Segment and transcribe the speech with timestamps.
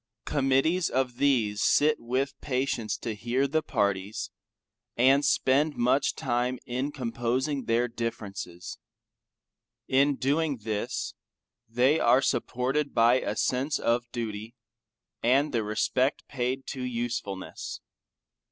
[0.25, 4.31] Committees of these sit with patience to hear the parties,
[4.97, 8.79] and spend much time in composing their differences.
[9.87, 11.13] In doing this,
[11.69, 14.55] they are supported by a sense of duty,
[15.21, 17.79] and the respect paid to usefulness.